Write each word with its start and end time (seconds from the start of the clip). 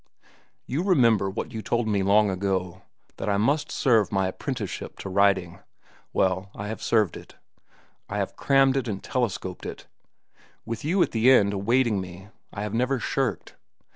You 0.65 0.81
remember 0.81 1.29
what 1.29 1.51
you 1.53 1.61
told 1.61 1.87
me 1.87 2.01
long 2.01 2.31
ago, 2.31 2.81
that 3.17 3.29
I 3.29 3.37
must 3.37 3.71
serve 3.71 4.11
my 4.11 4.29
apprenticeship 4.29 4.97
to 4.97 5.09
writing. 5.09 5.59
Well, 6.11 6.49
I 6.55 6.69
have 6.69 6.81
served 6.81 7.15
it. 7.15 7.35
I 8.09 8.17
have 8.17 8.35
crammed 8.35 8.75
it 8.77 8.87
and 8.87 9.03
telescoped 9.03 9.63
it. 9.63 9.85
With 10.65 10.83
you 10.83 11.03
at 11.03 11.11
the 11.11 11.29
end 11.29 11.53
awaiting 11.53 12.01
me, 12.01 12.29
I 12.51 12.63
have 12.63 12.73
never 12.73 12.97
shirked. 12.99 13.57